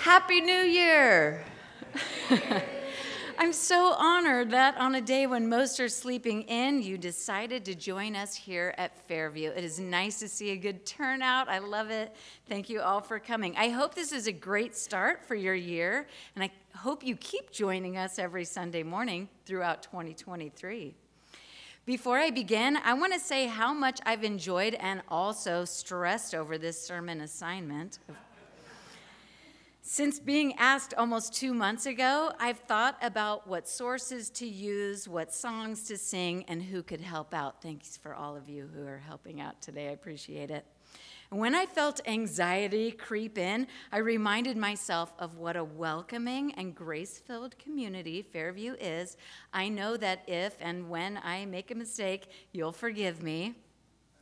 [0.00, 1.44] Happy New Year!
[3.38, 7.74] I'm so honored that on a day when most are sleeping in, you decided to
[7.74, 9.50] join us here at Fairview.
[9.50, 11.48] It is nice to see a good turnout.
[11.48, 12.14] I love it.
[12.48, 13.56] Thank you all for coming.
[13.56, 16.06] I hope this is a great start for your year,
[16.36, 20.94] and I hope you keep joining us every Sunday morning throughout 2023.
[21.86, 26.56] Before I begin, I want to say how much I've enjoyed and also stressed over
[26.56, 27.98] this sermon assignment.
[29.90, 35.32] Since being asked almost two months ago, I've thought about what sources to use, what
[35.32, 37.62] songs to sing, and who could help out.
[37.62, 39.88] Thanks for all of you who are helping out today.
[39.88, 40.66] I appreciate it.
[41.30, 46.74] And when I felt anxiety creep in, I reminded myself of what a welcoming and
[46.74, 49.16] grace filled community Fairview is.
[49.54, 53.54] I know that if and when I make a mistake, you'll forgive me.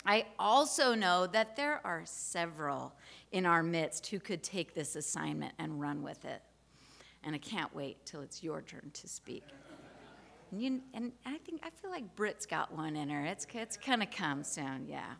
[0.06, 2.95] I also know that there are several
[3.33, 6.42] in our midst who could take this assignment and run with it.
[7.24, 9.45] And I can't wait till it's your turn to speak.
[10.53, 13.25] And, you, and I think I feel like Britt's got one in her.
[13.25, 15.14] It's it's gonna come soon, yeah.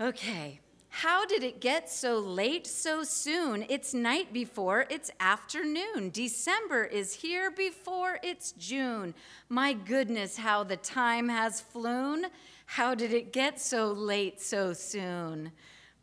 [0.00, 0.60] Okay.
[0.90, 3.64] How did it get so late so soon?
[3.68, 6.10] It's night before it's afternoon.
[6.10, 9.14] December is here before it's June.
[9.48, 12.26] My goodness, how the time has flown.
[12.66, 15.52] How did it get so late so soon?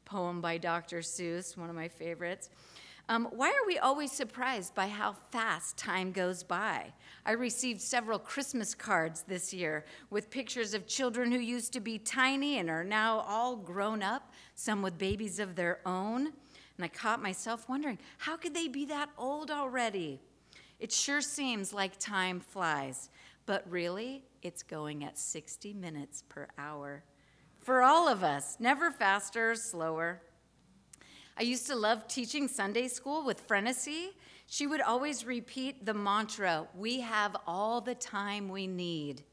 [0.05, 0.99] Poem by Dr.
[0.99, 2.49] Seuss, one of my favorites.
[3.07, 6.91] Um, why are we always surprised by how fast time goes by?
[7.23, 11.99] I received several Christmas cards this year with pictures of children who used to be
[11.99, 16.27] tiny and are now all grown up, some with babies of their own.
[16.77, 20.19] And I caught myself wondering, how could they be that old already?
[20.79, 23.11] It sure seems like time flies,
[23.45, 27.03] but really, it's going at 60 minutes per hour.
[27.61, 30.21] For all of us, never faster or slower.
[31.37, 34.11] I used to love teaching Sunday school with Frenesy.
[34.47, 39.23] She would always repeat the mantra, We have all the time we need.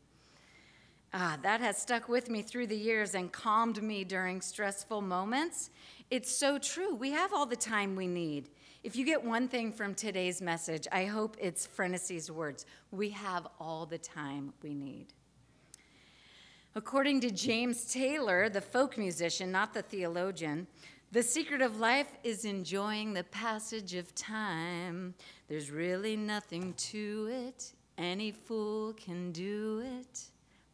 [1.14, 5.70] Ah, that has stuck with me through the years and calmed me during stressful moments.
[6.10, 6.92] It's so true.
[6.92, 8.48] We have all the time we need.
[8.82, 13.46] If you get one thing from today's message, I hope it's Frenesy's words We have
[13.60, 15.12] all the time we need.
[16.74, 20.66] According to James Taylor, the folk musician, not the theologian,
[21.12, 25.14] the secret of life is enjoying the passage of time.
[25.46, 27.74] There's really nothing to it.
[27.98, 30.22] Any fool can do it.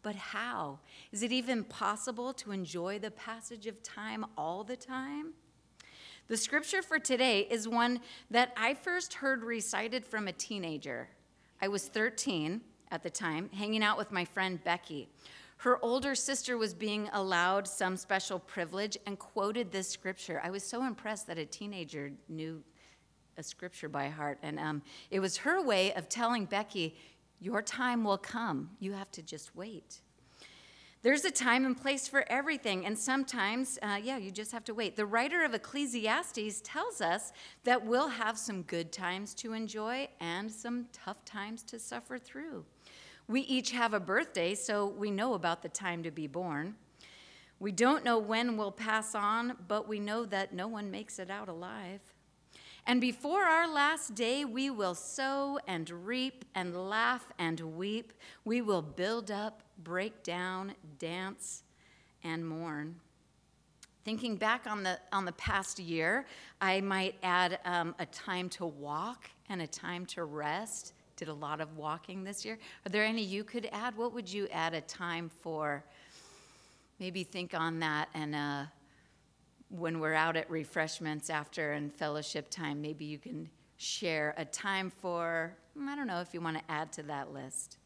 [0.03, 0.79] But how?
[1.11, 5.33] Is it even possible to enjoy the passage of time all the time?
[6.29, 8.01] The scripture for today is one
[8.31, 11.09] that I first heard recited from a teenager.
[11.61, 12.61] I was 13
[12.93, 15.09] at the time, hanging out with my friend Becky.
[15.59, 20.41] Her older sister was being allowed some special privilege and quoted this scripture.
[20.43, 22.63] I was so impressed that a teenager knew
[23.37, 24.39] a scripture by heart.
[24.43, 26.97] And um, it was her way of telling Becky,
[27.41, 28.71] Your time will come.
[28.79, 30.01] You have to just wait.
[31.03, 34.75] There's a time and place for everything, and sometimes, uh, yeah, you just have to
[34.75, 34.97] wait.
[34.97, 37.33] The writer of Ecclesiastes tells us
[37.63, 42.65] that we'll have some good times to enjoy and some tough times to suffer through.
[43.29, 46.77] We each have a birthday, so we know about the time to be born.
[47.61, 51.29] We don't know when we'll pass on, but we know that no one makes it
[51.29, 52.01] out alive.
[52.87, 58.15] And before our last day, we will sow and reap and laugh and weep.
[58.47, 61.65] We will build up, break down, dance,
[62.25, 62.97] and mourn.
[64.07, 66.25] Thinking back on the, on the past year,
[66.63, 71.35] I might add um, a time to walk and a time to rest did a
[71.35, 72.59] lot of walking this year.
[72.87, 73.97] Are there any you could add?
[73.97, 75.85] What would you add a time for?
[76.99, 78.65] Maybe think on that and uh,
[79.69, 84.91] when we're out at refreshments after and fellowship time, maybe you can share a time
[84.91, 87.77] for, I don't know if you want to add to that list.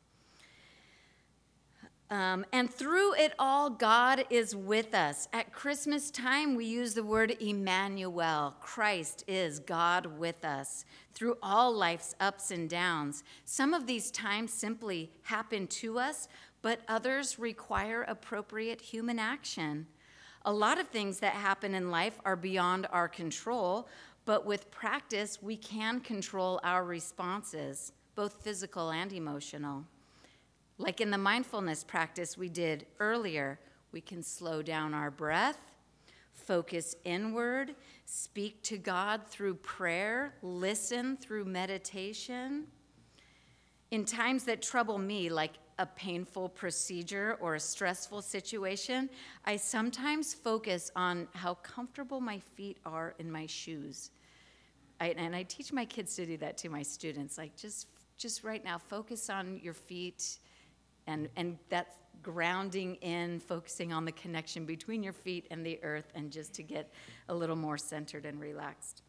[2.12, 5.28] Um, and through it all, God is with us.
[5.32, 8.54] At Christmas time, we use the word Emmanuel.
[8.60, 13.24] Christ is God with us through all life's ups and downs.
[13.46, 16.28] Some of these times simply happen to us,
[16.60, 19.86] but others require appropriate human action.
[20.44, 23.88] A lot of things that happen in life are beyond our control,
[24.26, 29.86] but with practice, we can control our responses, both physical and emotional.
[30.82, 33.60] Like in the mindfulness practice we did earlier,
[33.92, 35.58] we can slow down our breath,
[36.32, 42.66] focus inward, speak to God through prayer, listen through meditation.
[43.92, 49.08] In times that trouble me, like a painful procedure or a stressful situation,
[49.44, 54.10] I sometimes focus on how comfortable my feet are in my shoes.
[55.00, 57.38] I, and I teach my kids to do that to my students.
[57.38, 57.86] Like, just,
[58.18, 60.38] just right now, focus on your feet
[61.06, 66.12] and, and that grounding in, focusing on the connection between your feet and the earth,
[66.14, 66.92] and just to get
[67.28, 69.02] a little more centered and relaxed.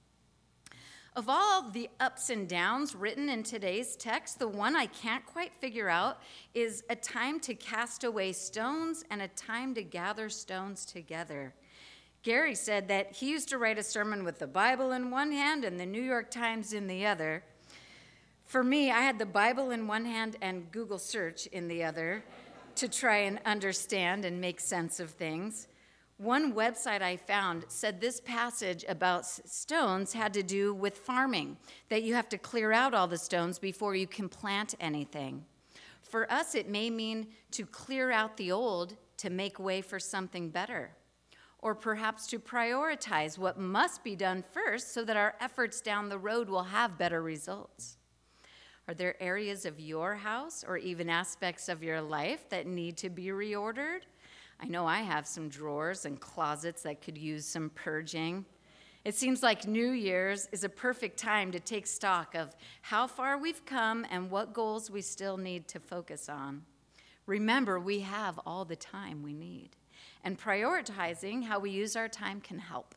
[1.16, 5.54] Of all the ups and downs written in today's text, the one I can't quite
[5.54, 6.20] figure out
[6.56, 11.54] is a time to cast away stones and a time to gather stones together.
[12.24, 15.64] Gary said that he used to write a sermon with the Bible in one hand
[15.64, 17.44] and the New York Times in the other.
[18.54, 22.24] For me, I had the Bible in one hand and Google search in the other
[22.76, 25.68] to try and understand and make sense of things.
[26.18, 31.58] One website I found said this passage about stones had to do with farming,
[31.90, 35.46] that you have to clear out all the stones before you can plant anything.
[36.04, 40.52] For us, it may mean to clear out the old to make way for something
[40.52, 40.92] better,
[41.58, 46.20] or perhaps to prioritize what must be done first so that our efforts down the
[46.20, 47.98] road will have better results.
[48.88, 53.10] Are there areas of your house or even aspects of your life that need to
[53.10, 54.02] be reordered?
[54.60, 58.46] I know I have some drawers and closets that could use some purging.
[59.06, 63.38] It seems like New Year's is a perfect time to take stock of how far
[63.38, 66.64] we've come and what goals we still need to focus on.
[67.26, 69.70] Remember, we have all the time we need,
[70.26, 72.96] and prioritizing how we use our time can help.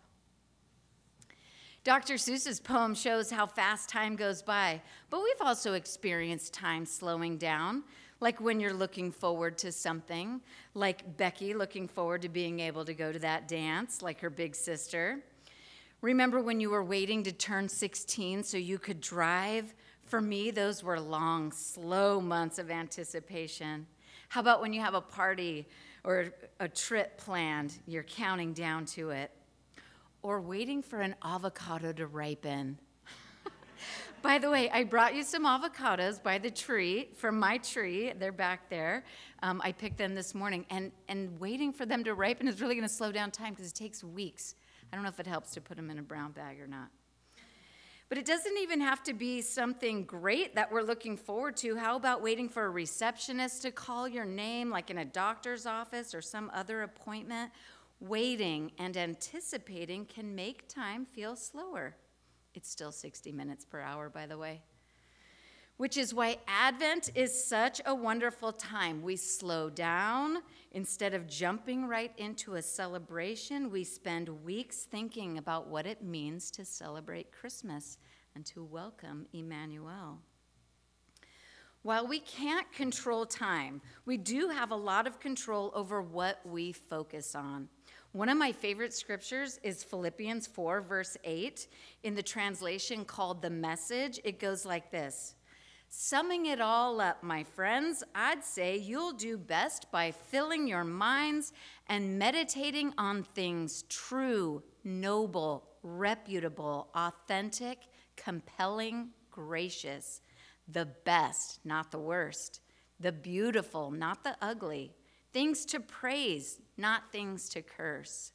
[1.87, 2.15] Dr.
[2.15, 7.85] Seuss's poem shows how fast time goes by, but we've also experienced time slowing down
[8.19, 10.41] like when you're looking forward to something,
[10.75, 14.57] like Becky looking forward to being able to go to that dance, like her big
[14.57, 15.21] sister.
[16.01, 19.73] Remember when you were waiting to turn 16 so you could drive?
[20.07, 23.87] For me, those were long, slow months of anticipation.
[24.29, 25.69] How about when you have a party
[26.03, 29.31] or a trip planned, you're counting down to it?
[30.27, 32.81] Or waiting for an avocado to ripen.
[34.23, 38.13] By the way, I brought you some avocados by the tree, from my tree.
[38.19, 39.05] They're back there.
[39.45, 42.75] Um, I picked them this morning, and, and waiting for them to ripen is really
[42.75, 44.57] going to slow down time because it takes weeks.
[44.93, 46.89] I don't know if it helps to put them in a brown bag or not.
[48.09, 51.77] But it doesn't even have to be something great that we're looking forward to.
[51.77, 56.17] How about waiting for a receptionist to call your name, like in a doctor's office
[56.17, 57.53] or some other appointment?
[58.01, 61.97] Waiting and anticipating can make time feel slower.
[62.55, 64.63] It's still 60 minutes per hour, by the way.
[65.79, 69.03] Which is why Advent is such a wonderful time.
[69.03, 70.39] We slow down.
[70.73, 76.51] Instead of jumping right into a celebration, we spend weeks thinking about what it means
[76.53, 77.99] to celebrate Christmas
[78.35, 80.19] and to welcome Emmanuel.
[81.83, 86.73] While we can't control time, we do have a lot of control over what we
[86.73, 87.69] focus on.
[88.17, 91.69] One of my favorite scriptures is Philippians 4, verse 8.
[92.03, 95.35] In the translation called The Message, it goes like this.
[95.91, 101.53] Summing it all up, my friends, I'd say you'll do best by filling your minds
[101.91, 107.81] and meditating on things true, noble, reputable, authentic,
[108.17, 110.23] compelling, gracious,
[110.69, 112.61] the best, not the worst,
[112.99, 114.95] the beautiful, not the ugly
[115.37, 118.33] things to praise, not things to curse.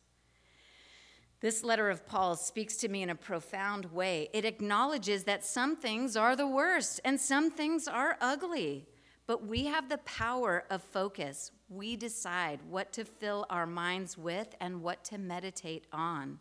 [1.40, 4.30] This letter of Paul speaks to me in a profound way.
[4.34, 8.86] It acknowledges that some things are the worst and some things are ugly,
[9.26, 11.50] but we have the power of focus.
[11.70, 16.38] We decide what to fill our minds with and what to meditate on.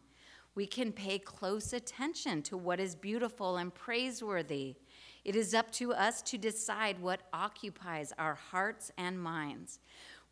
[0.54, 4.76] We can pay close attention to what is beautiful and praiseworthy.
[5.24, 9.78] It is up to us to decide what occupies our hearts and minds.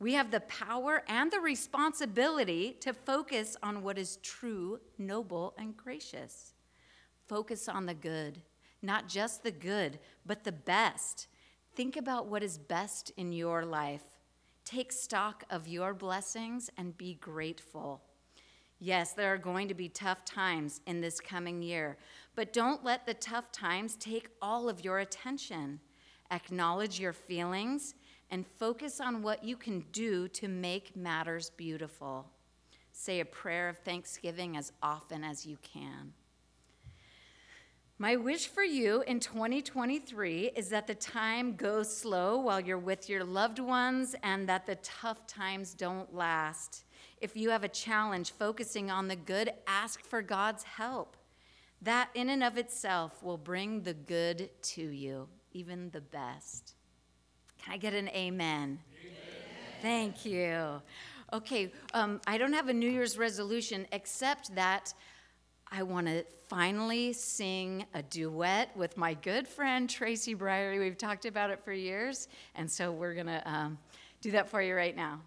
[0.01, 5.77] We have the power and the responsibility to focus on what is true, noble, and
[5.77, 6.53] gracious.
[7.27, 8.41] Focus on the good,
[8.81, 11.27] not just the good, but the best.
[11.75, 14.05] Think about what is best in your life.
[14.65, 18.03] Take stock of your blessings and be grateful.
[18.81, 21.97] Yes, there are going to be tough times in this coming year,
[22.37, 25.81] but don't let the tough times take all of your attention.
[26.31, 27.95] Acknowledge your feelings
[28.31, 32.27] and focus on what you can do to make matters beautiful.
[32.93, 36.13] Say a prayer of thanksgiving as often as you can.
[38.01, 43.09] My wish for you in 2023 is that the time goes slow while you're with
[43.09, 46.85] your loved ones and that the tough times don't last.
[47.21, 51.17] If you have a challenge focusing on the good, ask for God's help.
[51.83, 56.75] That in and of itself will bring the good to you, even the best.
[57.63, 58.39] Can I get an amen?
[58.39, 58.79] amen.
[59.83, 60.81] Thank you.
[61.33, 64.95] Okay, um, I don't have a New Year's resolution except that
[65.71, 70.79] I want to finally sing a duet with my good friend Tracy Briery.
[70.79, 73.79] We've talked about it for years, and so we're going to um,
[74.23, 75.21] do that for you right now.